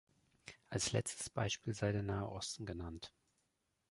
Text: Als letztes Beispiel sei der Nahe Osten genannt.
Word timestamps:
Als 0.71 0.93
letztes 0.93 1.29
Beispiel 1.29 1.75
sei 1.75 1.91
der 1.91 2.01
Nahe 2.01 2.27
Osten 2.27 2.65
genannt. 2.65 3.13